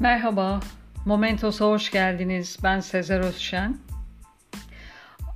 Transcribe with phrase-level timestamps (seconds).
[0.00, 0.60] Merhaba,
[1.06, 2.58] Momentos'a hoş geldiniz.
[2.62, 3.76] Ben Sezer Özşen.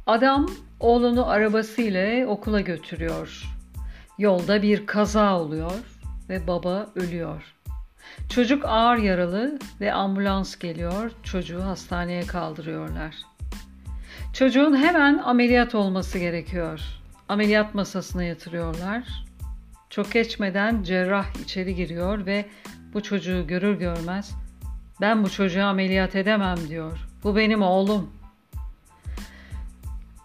[0.06, 0.50] Adam
[0.80, 3.44] oğlunu arabasıyla okula götürüyor.
[4.18, 5.72] Yolda bir kaza oluyor
[6.28, 7.54] ve baba ölüyor.
[8.30, 11.12] Çocuk ağır yaralı ve ambulans geliyor.
[11.22, 13.14] Çocuğu hastaneye kaldırıyorlar.
[14.32, 16.80] Çocuğun hemen ameliyat olması gerekiyor.
[17.28, 19.04] Ameliyat masasına yatırıyorlar.
[19.90, 22.46] Çok geçmeden cerrah içeri giriyor ve
[22.94, 24.34] bu çocuğu görür görmez
[25.00, 26.98] ben bu çocuğu ameliyat edemem diyor.
[27.24, 28.10] Bu benim oğlum.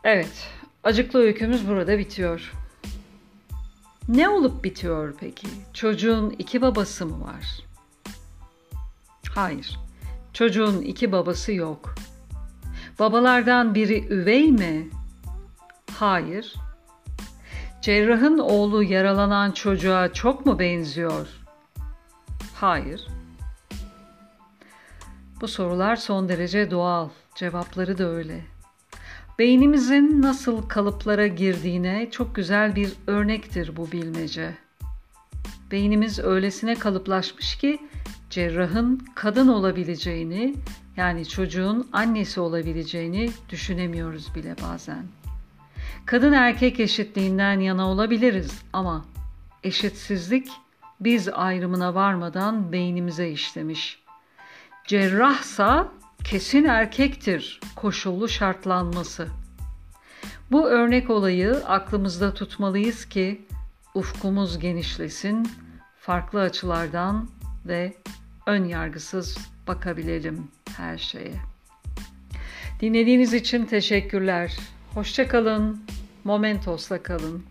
[0.03, 0.49] Evet,
[0.83, 2.53] acıklı öykümüz burada bitiyor.
[4.07, 5.47] Ne olup bitiyor peki?
[5.73, 7.63] Çocuğun iki babası mı var?
[9.35, 9.79] Hayır.
[10.33, 11.95] Çocuğun iki babası yok.
[12.99, 14.89] Babalardan biri üvey mi?
[15.91, 16.55] Hayır.
[17.81, 21.27] Cerrahın oğlu yaralanan çocuğa çok mu benziyor?
[22.55, 23.07] Hayır.
[25.43, 28.41] Bu sorular son derece doğal, cevapları da öyle.
[29.39, 34.53] Beynimizin nasıl kalıplara girdiğine çok güzel bir örnektir bu bilmece.
[35.71, 37.79] Beynimiz öylesine kalıplaşmış ki
[38.29, 40.55] cerrahın kadın olabileceğini,
[40.97, 45.03] yani çocuğun annesi olabileceğini düşünemiyoruz bile bazen.
[46.05, 49.05] Kadın erkek eşitliğinden yana olabiliriz ama
[49.63, 50.47] eşitsizlik
[50.99, 54.02] biz ayrımına varmadan beynimize işlemiş.''
[54.87, 55.91] Cerrahsa
[56.23, 59.27] kesin erkektir koşullu şartlanması.
[60.51, 63.41] Bu örnek olayı aklımızda tutmalıyız ki
[63.93, 65.51] ufkumuz genişlesin,
[65.99, 67.29] farklı açılardan
[67.65, 67.93] ve
[68.45, 71.35] ön yargısız bakabilelim her şeye.
[72.79, 74.57] Dinlediğiniz için teşekkürler.
[74.93, 75.83] Hoşçakalın.
[76.23, 77.45] Momentos'la kalın.